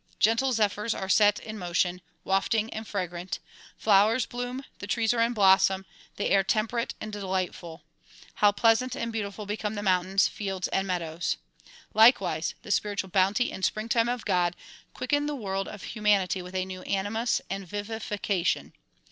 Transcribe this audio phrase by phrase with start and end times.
[0.17, 3.37] Gentle zephyrs are set in motion, wafting and fragrant;
[3.77, 5.85] flowers bloom, the trees are in blossom,
[6.15, 7.83] the air temperate and delightful;
[8.33, 11.37] how pleasant and beautiful become the mountains, fields and meadows.
[11.93, 14.55] Likewise the spiritual bounty and springtime of God
[14.95, 18.73] quicken the world of humanity with a new animus and vivification.